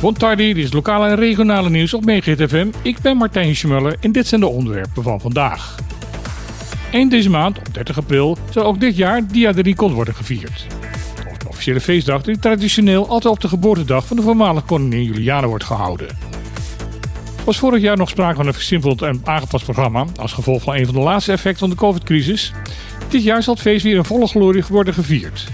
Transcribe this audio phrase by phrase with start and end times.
[0.00, 2.68] Bon tardi, dit is lokale en regionale nieuws op Megahit FM.
[2.82, 5.74] Ik ben Martijn Schmuller en dit zijn de onderwerpen van vandaag.
[6.92, 10.66] Eind deze maand, op 30 april, zal ook dit jaar Dia de Ricon worden gevierd.
[11.38, 15.64] De officiële feestdag die traditioneel altijd op de geboortedag van de voormalige koningin Juliana wordt
[15.64, 16.08] gehouden.
[17.44, 20.84] Was vorig jaar nog sprake van een versimpeld en aangepast programma als gevolg van een
[20.84, 22.52] van de laatste effecten van de COVID-crisis.
[23.08, 25.46] Dit jaar zal het feest weer in volle glorie worden gevierd.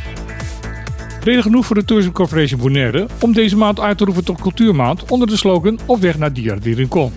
[1.25, 5.10] Reden genoeg voor de Tourism Corporation Bonaire om deze maand uit te roepen tot cultuurmaand
[5.10, 7.12] onder de slogan Op weg naar Dia de Rincon.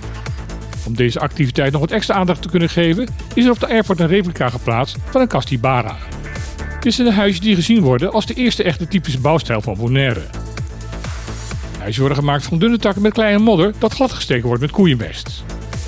[0.86, 4.00] Om deze activiteit nog wat extra aandacht te kunnen geven, is er op de airport
[4.00, 5.98] een replica geplaatst van een Castibara.
[6.80, 10.22] Dit zijn de huisjes die gezien worden als de eerste echte typische bouwstijl van Bonaire.
[11.78, 15.44] Huisjes worden gemaakt van dunne takken met kleine modder dat gladgesteken wordt met koeienmest.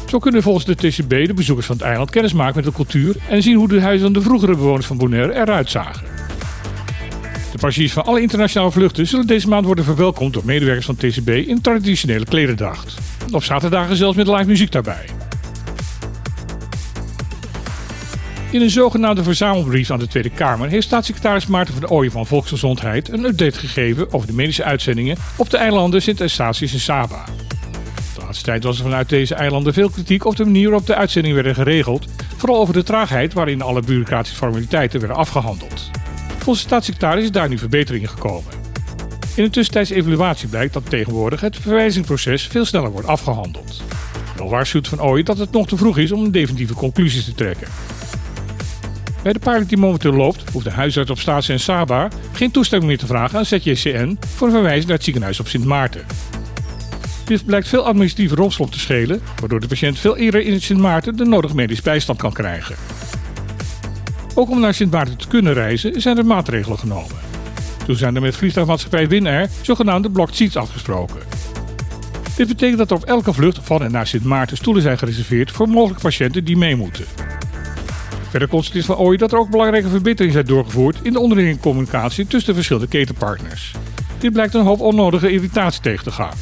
[0.07, 3.15] Zo kunnen volgens de TCB de bezoekers van het eiland kennis maken met de cultuur
[3.29, 6.18] en zien hoe de huizen van de vroegere bewoners van Bonaire eruit zagen.
[7.59, 11.29] De passagiers van alle internationale vluchten zullen deze maand worden verwelkomd door medewerkers van TCB
[11.29, 12.97] in traditionele klederdracht.
[13.31, 15.05] Op zaterdagen zelfs met live muziek daarbij.
[18.51, 23.09] In een zogenaamde verzamelbrief aan de Tweede Kamer heeft staatssecretaris Maarten van Ooyen van Volksgezondheid
[23.09, 27.25] een update gegeven over de medische uitzendingen op de eilanden Sint-Eustatius en Saba.
[28.15, 30.95] De laatste tijd was er vanuit deze eilanden veel kritiek op de manier waarop de
[30.95, 35.89] uitzendingen werden geregeld, vooral over de traagheid waarin alle bureaucratische formaliteiten werden afgehandeld.
[36.39, 38.51] Volgens de staatssecretaris is daar nu verbetering in gekomen.
[39.35, 43.81] In een tussentijdse evaluatie blijkt dat tegenwoordig het verwijzingsproces veel sneller wordt afgehandeld.
[44.37, 47.67] Wel waarschuwt Van Ooyen dat het nog te vroeg is om definitieve conclusie te trekken.
[49.23, 52.89] Bij de pilot die momenteel loopt, hoeft de huisarts op Staats en Saba geen toestemming
[52.89, 56.05] meer te vragen aan ZJCN voor een verwijzing naar het ziekenhuis op Sint Maarten.
[57.25, 61.15] Dit blijkt veel administratieve romslomp te schelen, waardoor de patiënt veel eerder in Sint Maarten
[61.15, 62.75] de nodige medische bijstand kan krijgen.
[64.39, 67.15] Ook om naar Sint Maarten te kunnen reizen zijn er maatregelen genomen.
[67.85, 71.19] Toen zijn er met vliegtuigmaatschappij Winair zogenaamde blocked seats afgesproken.
[72.35, 75.51] Dit betekent dat er op elke vlucht van en naar Sint Maarten stoelen zijn gereserveerd
[75.51, 77.05] voor mogelijke patiënten die mee moeten.
[78.29, 82.27] Verder constateert Van Ooy dat er ook belangrijke verbeteringen zijn doorgevoerd in de onderlinge communicatie
[82.27, 83.75] tussen de verschillende ketenpartners.
[84.17, 86.35] Dit blijkt een hoop onnodige irritatie tegen te gaan.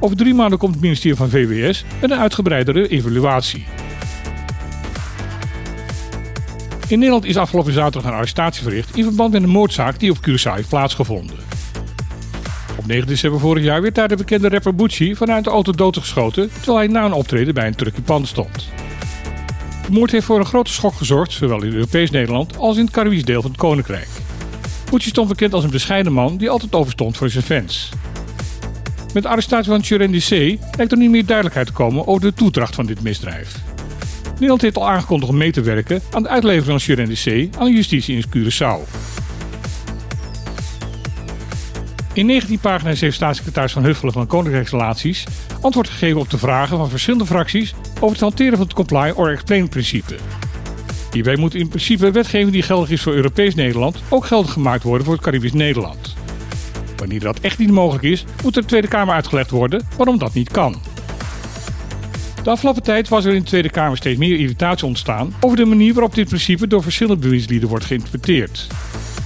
[0.00, 3.75] Over drie maanden komt het ministerie van VWS met een uitgebreidere evaluatie.
[6.88, 10.18] In Nederland is afgelopen zaterdag een arrestatie verricht in verband met een moordzaak die op
[10.18, 11.36] Curaçao heeft plaatsgevonden.
[12.78, 16.50] Op 9 december vorig jaar werd daar de bekende rapper Bucci vanuit de auto doodgeschoten
[16.52, 18.68] terwijl hij na een optreden bij een Turkey pand stond.
[19.86, 22.92] De moord heeft voor een grote schok gezorgd, zowel in Europees Nederland als in het
[22.92, 24.08] Caribisch deel van het Koninkrijk.
[24.90, 27.90] Bucci stond bekend als een bescheiden man die altijd overstond voor zijn fans.
[29.14, 30.30] Met de arrestatie van Churen DC
[30.76, 33.56] lijkt er nu meer duidelijkheid te komen over de toedracht van dit misdrijf.
[34.36, 37.66] Nederland heeft al aangekondigd om mee te werken aan de uitlevering van Churen DC aan
[37.66, 38.88] de justitie in Curaçao.
[42.12, 45.24] In 19 pagina's heeft staatssecretaris Van Huffelen van Koninkrijksrelaties
[45.60, 49.30] antwoord gegeven op de vragen van verschillende fracties over het hanteren van het comply or
[49.30, 50.16] explain principe.
[51.12, 55.04] Hierbij moet in principe wetgeving die geldig is voor Europees Nederland ook geldig gemaakt worden
[55.04, 56.14] voor het Caribisch Nederland.
[56.96, 60.50] Wanneer dat echt niet mogelijk is, moet de Tweede Kamer uitgelegd worden waarom dat niet
[60.50, 60.85] kan.
[62.46, 65.64] De afgelopen tijd was er in de Tweede Kamer steeds meer irritatie ontstaan over de
[65.64, 68.66] manier waarop dit principe door verschillende bewindslieden wordt geïnterpreteerd.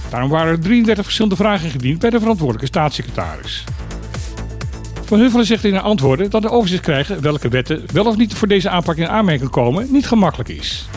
[0.09, 3.63] Daarom waren er 33 verschillende vragen ingediend bij de verantwoordelijke staatssecretaris.
[5.05, 8.33] Van Huffelen zegt in haar antwoorden dat de overzicht krijgen welke wetten wel of niet
[8.33, 10.87] voor deze aanpak in aanmerking komen niet gemakkelijk is.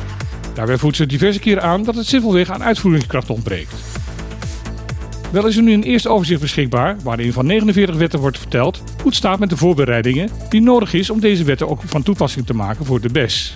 [0.55, 3.75] Daarbij voert ze diverse keren aan dat het simpelweg aan uitvoeringskracht ontbreekt.
[5.35, 9.07] Wel is er nu een eerste overzicht beschikbaar waarin van 49 wetten wordt verteld hoe
[9.07, 12.55] het staat met de voorbereidingen die nodig is om deze wetten ook van toepassing te
[12.55, 13.55] maken voor de BES.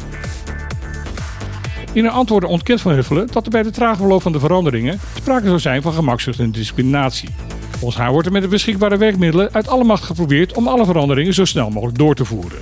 [1.92, 5.00] In haar antwoorden ontkent Van Huffelen dat er bij de trage verloop van de veranderingen
[5.16, 7.28] sprake zou zijn van gemakzucht en discriminatie.
[7.70, 11.34] Volgens haar wordt er met de beschikbare werkmiddelen uit alle macht geprobeerd om alle veranderingen
[11.34, 12.58] zo snel mogelijk door te voeren.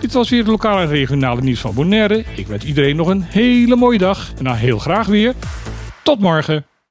[0.00, 2.24] Dit was weer het lokale en regionale nieuws van Bonaire.
[2.36, 5.34] Ik wens iedereen nog een hele mooie dag en dan heel graag weer.
[6.02, 6.67] Tot morgen!